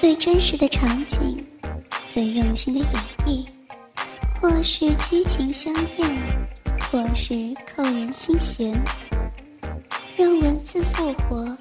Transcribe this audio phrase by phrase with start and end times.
[0.00, 1.42] 最真实的场景，
[2.08, 2.88] 最用心的演
[3.26, 3.46] 绎，
[4.40, 6.18] 或是激情相艳，
[6.90, 8.76] 或是扣人心弦。
[10.18, 11.56] 用文字复活，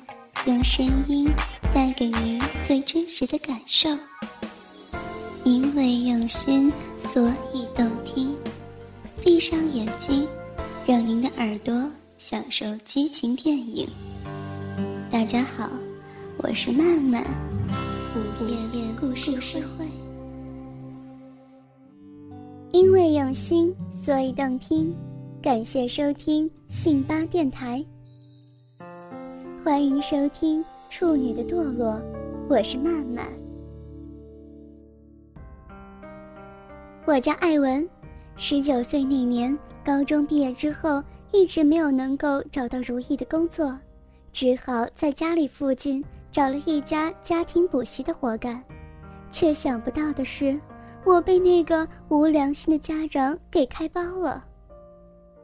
[0.48, 1.30] 用声音
[1.72, 3.88] 带给您最真实的感受。
[5.44, 8.36] 因为用心，所以动听。
[9.24, 10.28] 闭上眼睛，
[10.88, 13.88] 让您的耳朵享受激情电影。
[15.12, 15.70] 大家好，
[16.38, 17.24] 我是曼曼，
[18.16, 18.20] 午
[18.76, 19.88] 夜故事会。
[22.72, 24.96] 因为用心，所以动听。
[25.42, 27.84] 感谢收听信巴电台，
[29.66, 30.62] 欢迎收听
[30.92, 31.94] 《处女的堕落》，
[32.48, 33.26] 我是曼曼。
[37.06, 37.90] 我叫艾文，
[38.38, 43.76] 十九岁那年高中毕业之后，一直没有能够找到如意的工作，
[44.32, 48.62] 只好在家里附近找了一家家庭补习的活干。
[49.30, 50.60] 却想不到的是，
[51.06, 54.44] 我被那个无良心的家长给开包了。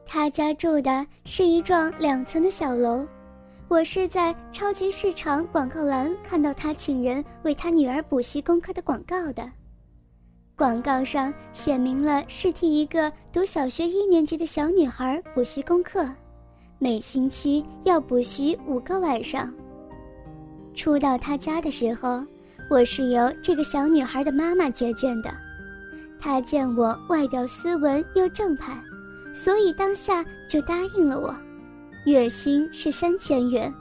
[0.05, 3.05] 他家住的是一幢两层的小楼，
[3.67, 9.47] 我是在超级市场广告栏看到他请人为他女儿补习功课的广告的。
[10.55, 16.07] 广告上写明了是替一个读小学一年级的小女孩补习功课，
[16.79, 19.53] 每星期要补习五个晚上。
[20.79, 22.23] 初到他家的时候，
[22.69, 25.29] 我是由这个小女孩的妈妈接见的。
[26.21, 28.81] 她见我外表斯文又正派，
[29.33, 31.35] 所以当下就答应了我，
[32.05, 33.73] 月薪是三千元。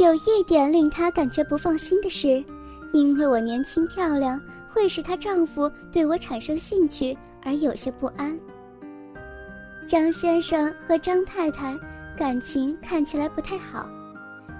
[0.00, 2.44] 有一点令她感觉不放心的是，
[2.92, 4.40] 因为我年轻漂亮。
[4.72, 8.36] 会使她丈夫对我产生兴趣而有些不安。
[9.88, 11.78] 张先生和张太太
[12.16, 13.86] 感情看起来不太好，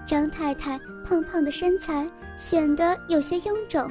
[0.06, 3.90] 张太太胖胖的身材显得有些臃肿，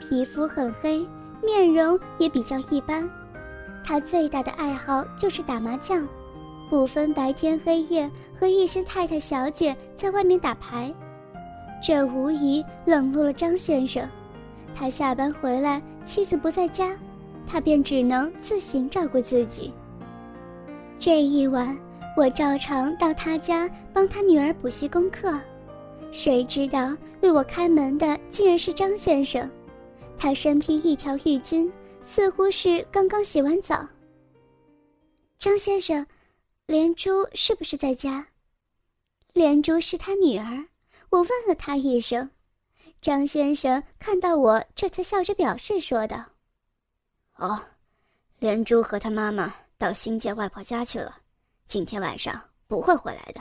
[0.00, 1.06] 皮肤很黑，
[1.42, 3.08] 面容也比较一般。
[3.84, 6.06] 她最大的爱好就是打麻将，
[6.68, 10.92] 不分白天黑夜，和一些太太小姐在外面打牌，
[11.82, 14.06] 这无疑冷落了张先生。
[14.74, 16.96] 他下班回来，妻子不在家，
[17.46, 19.72] 他便只能自行照顾自己。
[20.98, 21.76] 这一晚，
[22.18, 25.38] 我照常到他家帮他女儿补习功课，
[26.10, 29.48] 谁知道为我开门的竟然是张先生。
[30.18, 31.70] 他身披一条浴巾，
[32.02, 33.88] 似乎是刚刚洗完澡。
[35.38, 36.04] 张先生，
[36.66, 38.26] 连珠是不是在家？
[39.32, 40.66] 连珠是他女儿，
[41.10, 42.28] 我问了他一声。
[43.00, 46.24] 张先生看到我，这才笑着表示说道
[47.38, 47.60] ：“哦，
[48.40, 51.18] 连珠和他妈妈到新界外婆家去了，
[51.68, 53.40] 今天晚上不会回来的。”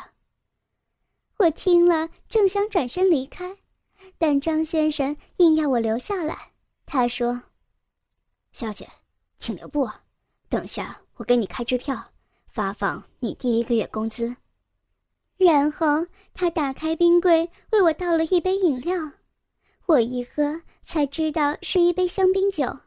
[1.40, 3.58] 我听了，正想转身离开，
[4.18, 6.52] 但张先生硬要我留下来。
[6.86, 7.44] 他说
[8.52, 8.90] ：“小姐，
[9.38, 9.90] 请留步，
[10.50, 12.12] 等下我给你开支票，
[12.48, 14.36] 发放你第一个月工资。”
[15.38, 19.12] 然后他打开冰柜，为我倒了一杯饮料。
[19.86, 22.80] 我一喝才知道是一杯香槟酒，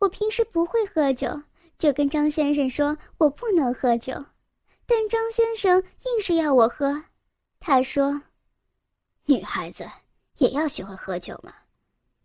[0.00, 1.42] 我平时不会喝酒，
[1.78, 4.26] 就跟张先生说我不能喝酒，
[4.88, 7.04] 但张先生硬是要我喝。
[7.60, 8.22] 他说
[9.26, 9.86] ：“女孩子
[10.38, 11.54] 也要学会喝酒嘛，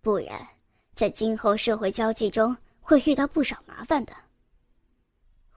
[0.01, 0.47] 不然
[0.95, 4.13] 在今后社会交际中会遇到不少麻烦的。”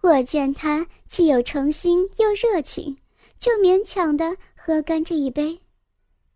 [0.02, 2.98] 我见他既有诚心又热情，
[3.38, 5.62] 就勉强的喝干这一杯，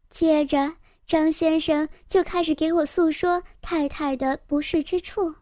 [0.08, 0.76] 接着。
[1.06, 5.34] 张先生就开始给我诉说太太的不适之处，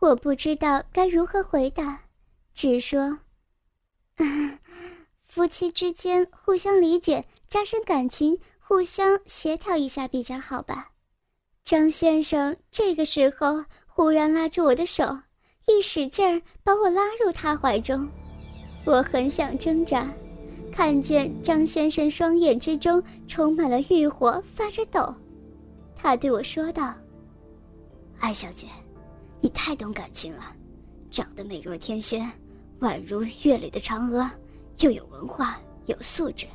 [0.00, 2.02] 我不知道该如何回答，
[2.52, 3.20] 只说
[5.22, 10.90] ：“夫妻之间互相理解，加深感情，互相协调一下比较好吧。”
[11.64, 15.04] 张先生这个时候忽然拉住我的手，
[15.66, 18.08] 一使劲儿把我拉入他怀中，
[18.84, 20.08] 我很想挣扎。
[20.72, 25.14] 看见张先生双眼之中充满了欲火，发着抖。
[25.94, 26.94] 他对我说道
[28.18, 28.66] ：“艾小姐，
[29.40, 30.56] 你太懂感情了，
[31.10, 32.28] 长得美若天仙，
[32.82, 34.28] 宛如月里的嫦娥，
[34.80, 36.46] 又有文化有素质，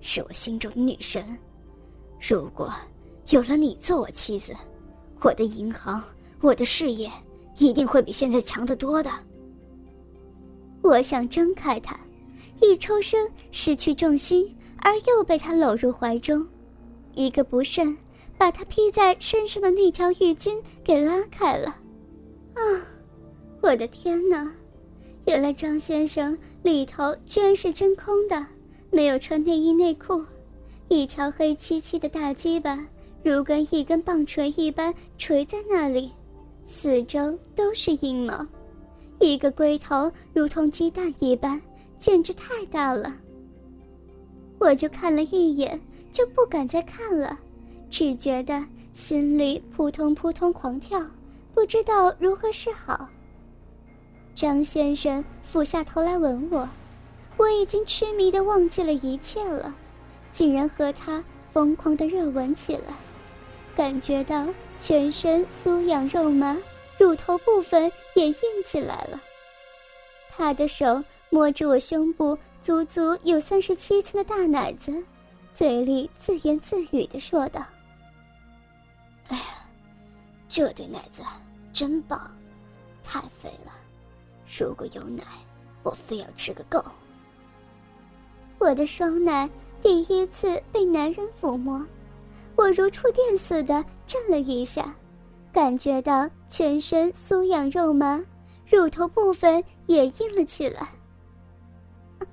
[0.00, 1.24] 是我心中的女神。
[2.20, 2.72] 如果
[3.28, 4.52] 有了你做我妻子，
[5.22, 6.02] 我的银行，
[6.40, 7.08] 我的事业，
[7.56, 9.08] 一定会比现在强得多的。”
[10.82, 11.98] 我想挣开他。
[12.60, 16.46] 一抽身，失去重心，而又被他搂入怀中，
[17.14, 17.96] 一个不慎，
[18.36, 21.68] 把他披在身上的那条浴巾给拉开了。
[22.54, 22.60] 啊，
[23.62, 24.52] 我的天哪！
[25.26, 28.46] 原来张先生里头居然是真空的，
[28.90, 30.24] 没有穿内衣内裤，
[30.88, 32.84] 一条黑漆漆的大鸡巴
[33.22, 36.10] 如跟一根棒槌一般垂在那里，
[36.66, 38.46] 四周都是阴毛，
[39.18, 41.60] 一个龟头如同鸡蛋一般，
[41.98, 43.14] 简直太大了。
[44.58, 45.80] 我就看了一眼，
[46.10, 47.38] 就不敢再看了，
[47.90, 50.98] 只觉得心里扑通扑通狂跳，
[51.54, 53.08] 不知道如何是好。
[54.40, 56.66] 张先生俯下头来吻我，
[57.36, 59.74] 我已经痴迷的忘记了一切了，
[60.32, 61.22] 竟然和他
[61.52, 62.94] 疯狂的热吻起来。
[63.76, 64.46] 感觉到
[64.78, 66.56] 全身酥痒肉麻，
[66.96, 68.34] 乳头部分也硬
[68.64, 69.20] 起来了。
[70.30, 75.04] 他的手摸着我胸部足足有三十七寸的大奶子，
[75.52, 77.62] 嘴里自言自语的说道
[79.28, 79.44] ：“哎呀，
[80.48, 81.20] 这对奶子
[81.74, 82.34] 真棒，
[83.04, 83.72] 太肥了。
[84.58, 85.24] 如果有奶，
[85.82, 86.84] 我非要吃个够。”
[88.58, 89.48] 我的双奶
[89.80, 91.86] 第一次被男人抚摸。
[92.56, 94.94] 我如触电似的震了一下，
[95.50, 98.22] 感觉到全身酥痒肉麻，
[98.68, 100.86] 乳头部分也硬了起来。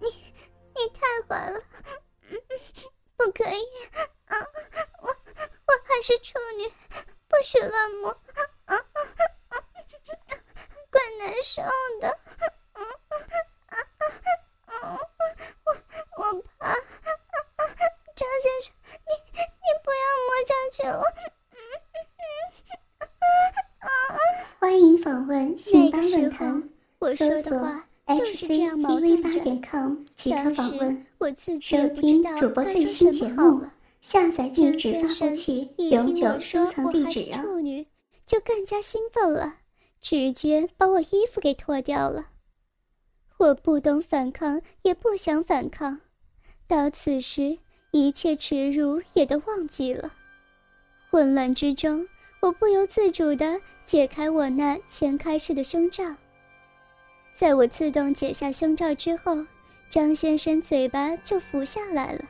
[0.00, 1.58] 你你太坏了，
[3.16, 3.64] 不可以！
[5.00, 6.70] 我我还是处女，
[7.28, 8.14] 不许乱摸，
[11.22, 11.62] 难受
[12.00, 12.18] 的。
[12.74, 12.82] 嗯、
[15.66, 15.72] 我
[16.18, 16.74] 我怕、
[18.16, 18.74] 张先生，
[19.06, 21.00] 你你不要摸下去了。
[24.58, 31.06] 欢迎访问性邦论坛，我说的话搜索 hctv 八点 com 即可访问，
[31.60, 33.64] 收听主播最新节目，
[34.00, 37.42] 下载地址发布器，永久收藏地址哦。
[37.42, 37.86] 处女
[38.26, 39.58] 就更加兴奋了。
[40.02, 42.26] 直接把我衣服给脱掉了。
[43.38, 46.00] 我不懂反抗，也不想反抗，
[46.66, 47.58] 到此时
[47.92, 50.12] 一切耻辱也都忘记了。
[51.10, 52.06] 混乱之中，
[52.40, 56.04] 我不由自主地解开我那前开式的胸罩。
[57.34, 59.44] 在我自动解下胸罩之后，
[59.88, 62.24] 张先生嘴巴就浮下来了，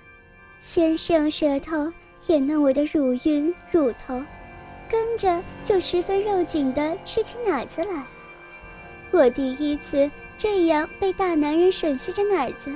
[0.61, 1.93] 先是用舌头
[2.23, 4.23] 舔弄我的乳晕、乳头，
[4.93, 8.05] 跟着就十分肉紧地吃起奶子来。
[9.11, 12.71] 我第一次这样被大男人吮吸着奶子，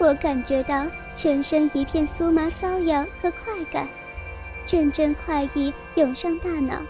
[0.00, 3.88] 我感觉到全身一片酥麻、瘙痒和快感。
[4.66, 6.82] 阵阵快意涌上大脑，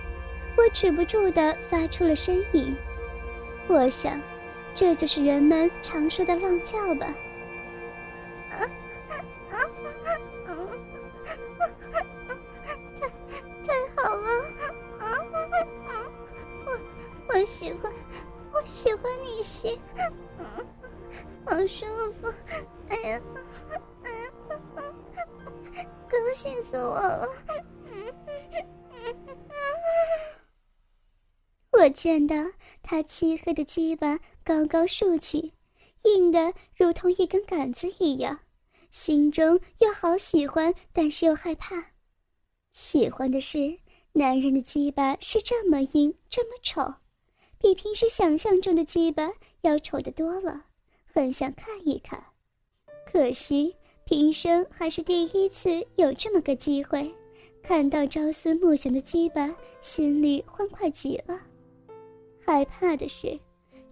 [0.56, 2.74] 我止不住地发出了呻吟。
[3.66, 4.18] 我想，
[4.74, 7.14] 这就是人们常说的浪叫吧。
[8.48, 8.66] 太
[18.96, 19.78] 喜欢你吸，
[21.44, 22.32] 好舒服，
[22.88, 23.20] 哎呀，
[26.08, 27.28] 高兴死我了。
[31.72, 32.34] 我见到
[32.82, 35.52] 他漆黑的鸡巴高高竖起，
[36.04, 38.40] 硬的如同一根杆子一样，
[38.90, 41.88] 心中又好喜欢，但是又害怕。
[42.72, 43.78] 喜欢的是
[44.12, 46.94] 男人的鸡巴是这么硬，这么丑，
[47.66, 49.28] 比平时想象中的鸡巴
[49.62, 50.66] 要丑得多了，
[51.12, 52.24] 很想看一看。
[53.04, 53.74] 可惜
[54.04, 57.12] 平生还是第一次有这么个机会，
[57.64, 61.40] 看到朝思暮想的鸡巴，心里欢快极了。
[62.38, 63.36] 害怕的是，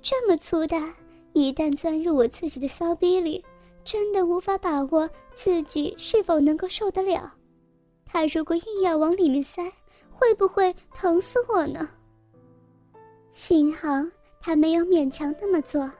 [0.00, 0.94] 这么粗大，
[1.32, 3.44] 一旦钻入我自己的骚逼里，
[3.82, 7.34] 真的无法把握自己是否能够受得了。
[8.06, 9.64] 他如果硬要往里面塞，
[10.12, 11.90] 会不会疼死我呢？
[13.34, 13.88] 幸好
[14.40, 15.90] 他没有勉强那么做，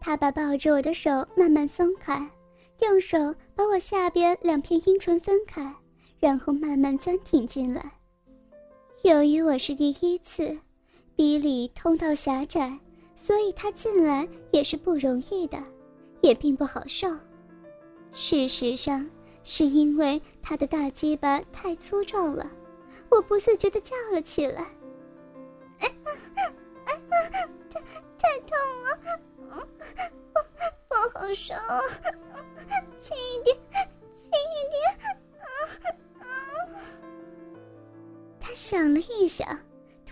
[0.00, 2.30] 他把抱着我的手慢慢松开，
[2.80, 3.18] 用手
[3.54, 5.74] 把我下边两片阴唇分开，
[6.18, 7.92] 然后慢慢钻挺进来。
[9.02, 10.56] 由于我是第一次。
[11.16, 12.78] 鼻里通道狭窄，
[13.14, 15.62] 所以他进来也是不容易的，
[16.22, 17.08] 也并不好受。
[18.14, 19.06] 事实上，
[19.44, 22.50] 是因为他的大鸡巴太粗壮了，
[23.10, 24.64] 我不自觉地叫了起来
[27.70, 27.80] ：“太
[28.18, 28.88] 太痛了，
[30.32, 30.40] 不
[30.88, 31.54] 不好受，
[32.98, 33.56] 轻一点，
[34.14, 34.74] 轻一点。”
[38.40, 39.58] 他想了一想。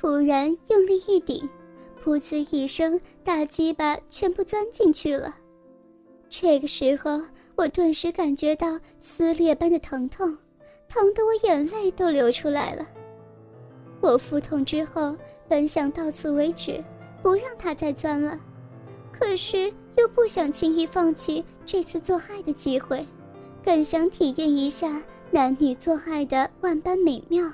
[0.01, 1.51] 突然用力一顶，
[2.05, 5.35] 噗呲一声，大鸡巴全部钻进去了。
[6.29, 7.21] 这个时候，
[7.57, 10.39] 我顿时感觉到撕裂般的疼痛，
[10.89, 12.87] 疼得我眼泪都流出来了。
[14.01, 15.17] 我腹痛之后，
[15.49, 16.85] 本想到此为止，
[17.23, 18.39] 不让他再钻了，
[19.11, 23.07] 可是又不想轻易放弃这次做爱的机会，
[23.65, 27.45] 更想体验一下男女做爱的万般美妙，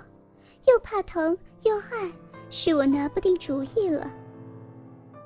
[0.67, 2.11] 又怕疼又害，
[2.51, 4.11] 使我拿不定主意了。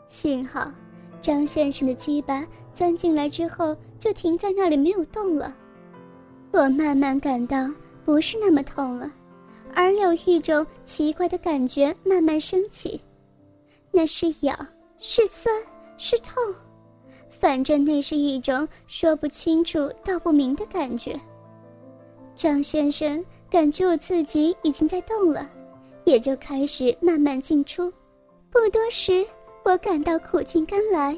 [0.07, 0.73] 幸好
[1.21, 5.55] 张先生的鸡巴钻进来之后就停在那里没有动了，
[6.53, 7.69] 我慢慢感到
[8.05, 9.11] 不是那么痛了，
[9.75, 13.01] 而有一种奇怪的感觉慢慢升起，
[13.91, 14.67] 那是痒，
[14.99, 15.55] 是酸，
[15.97, 16.35] 是痛。
[17.41, 21.19] 反正那是一种说不清楚道不明的感觉。
[22.35, 25.49] 张先生感觉我自己已经在动了，
[26.05, 27.93] 也就开始慢慢进出。
[28.51, 29.25] 不多时，
[29.65, 31.17] 我感到苦尽甘来，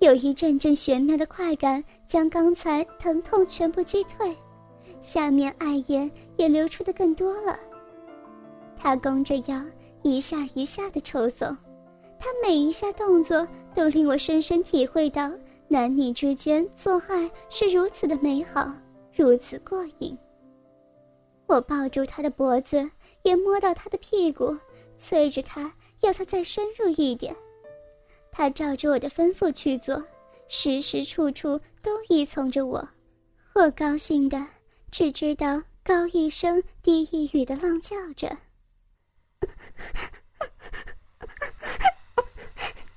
[0.00, 4.36] 有一阵阵玄妙的快感将刚才疼痛全部击退，
[5.00, 7.58] 下面爱液也流出的更多了。
[8.76, 9.64] 他弓着腰，
[10.02, 11.48] 一下一下的抽送。
[12.18, 15.30] 他每一下动作都令我深深体会到
[15.68, 18.72] 男女之间做爱是如此的美好，
[19.12, 20.16] 如此过瘾。
[21.46, 22.88] 我抱住他的脖子，
[23.22, 24.56] 也摸到他的屁股，
[24.96, 27.34] 催着他要他再深入一点。
[28.30, 30.02] 他照着我的吩咐去做，
[30.48, 32.88] 时时处处都依从着我。
[33.54, 34.46] 我高兴的
[34.92, 38.36] 只知道高一声低一语的浪叫着。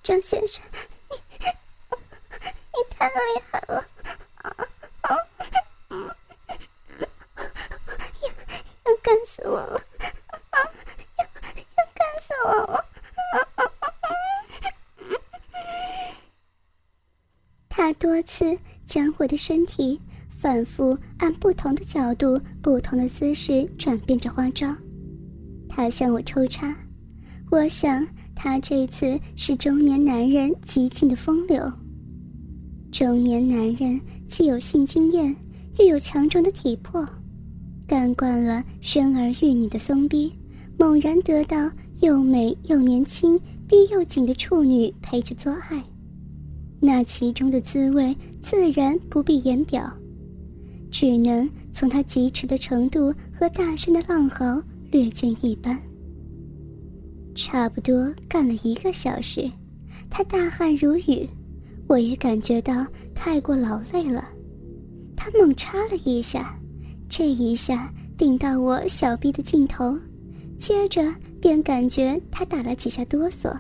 [0.04, 0.62] 张先生，
[1.10, 1.16] 你
[1.48, 3.16] 你太厉
[3.50, 3.88] 害了，
[8.22, 8.28] 要
[8.84, 10.64] 要干死我了，要
[11.78, 12.86] 要干死我了！
[17.70, 20.02] 他多次将我的身体
[20.46, 24.72] 反复按不同的角度、不同的姿势转变着花招，
[25.68, 26.76] 他向我抽插，
[27.50, 28.08] 我想。
[28.36, 31.72] 他这次是中年男人极尽的风流。
[32.92, 35.36] 中年男人既有性经验，
[35.80, 37.04] 又有强壮的体魄，
[37.88, 40.32] 干惯了生儿育女的松逼，
[40.78, 41.72] 猛然得到
[42.02, 45.84] 又美又年轻、逼又紧的处女陪着做爱，
[46.80, 49.92] 那其中的滋味自然不必言表，
[50.98, 55.78] 只能从他疾驰的程度和大声的浪嚎略见一斑。
[57.36, 59.52] 差不多干了一个小时，
[60.10, 61.28] 他大汗如雨，
[61.86, 64.24] 我也感觉到太过劳累了。
[65.18, 66.58] 他猛插了一下，
[67.10, 70.00] 这一下顶到我小臂的尽头，
[70.58, 73.54] 接着便感觉他打了几下哆嗦，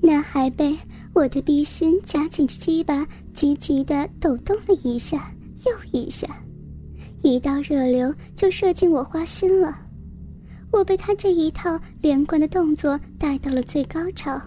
[0.00, 0.76] 那还被
[1.14, 5.32] 我的臂心夹紧着鸡巴，急急的抖动了一下
[5.66, 6.28] 又一下，
[7.22, 9.76] 一道热流就射进我花心了。
[10.72, 14.40] 我被他这一套连贯的动作带到了最高潮。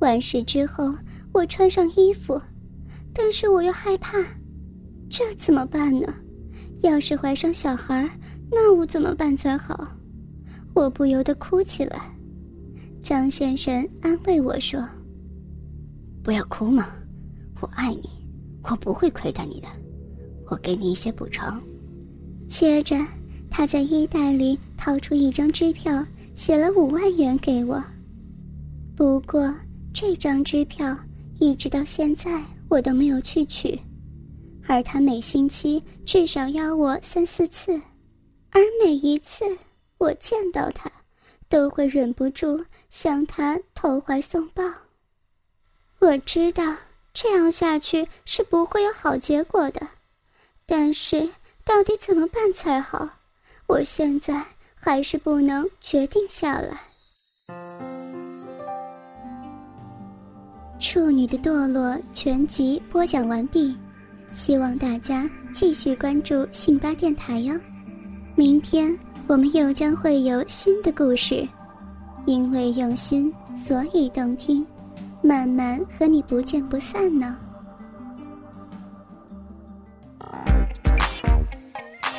[0.00, 0.94] 完事之后，
[1.32, 2.40] 我穿上衣服，
[3.12, 4.18] 但是我又害怕，
[5.08, 6.12] 这怎么办呢？
[6.82, 8.10] 要是怀上小孩，
[8.50, 9.88] 那我怎么办才好？
[10.74, 11.98] 我不由得哭起来。
[13.02, 14.82] 张先生安慰我说
[16.22, 16.88] ：“不要哭嘛，
[17.60, 18.10] 我爱你，
[18.64, 19.68] 我不会亏待你的，
[20.48, 21.62] 我给你一些补偿。”
[22.48, 22.96] 接着。
[23.56, 27.80] 他在衣袋里掏出一张支票，写了五万元给我。
[28.96, 29.54] 不过
[29.92, 30.98] 这张支票
[31.38, 33.78] 一直到现在我都没有去取，
[34.66, 37.80] 而他每星期至少邀我三四次，
[38.50, 39.44] 而每一次
[39.98, 40.90] 我见到他，
[41.48, 44.64] 都会忍不住向他投怀送抱。
[46.00, 46.76] 我知道
[47.12, 49.86] 这样下去是不会有好结果的，
[50.66, 51.28] 但是
[51.64, 53.08] 到底怎么办才好？
[53.66, 54.42] 我现在
[54.74, 56.78] 还是不能决定下来。
[60.78, 63.76] 处女的堕落全集播讲完毕，
[64.32, 67.58] 希望大家继续关注信巴电台哟。
[68.34, 71.48] 明天我们又将会有新的故事，
[72.26, 74.66] 因为用心，所以动听，
[75.22, 77.38] 慢慢和你不见不散呢。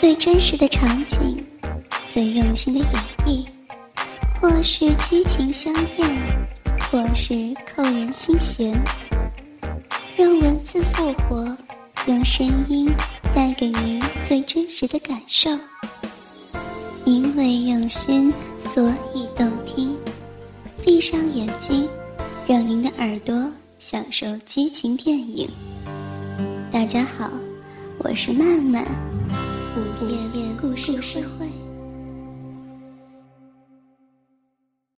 [0.06, 1.44] 最真实的场景，
[2.08, 3.44] 最用心的演绎，
[4.40, 6.48] 或是激情相艳，
[6.92, 7.34] 或是
[7.66, 8.72] 扣人心弦。
[10.20, 11.58] 用文字复活，
[12.06, 12.88] 用声音
[13.34, 15.50] 带给您最真实的感受。
[17.04, 19.98] 因为用心，所以动听。
[20.84, 21.90] 闭上眼睛，
[22.46, 25.50] 让您的耳朵享受激情电影。
[26.72, 27.28] 大家好，
[27.98, 28.86] 我是曼曼。
[30.02, 31.02] 午夜故事
[31.40, 31.65] 会。